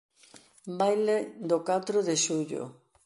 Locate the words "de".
2.07-2.15